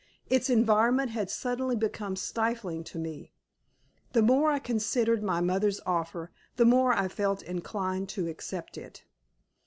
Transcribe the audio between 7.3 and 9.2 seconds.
inclined to accept it.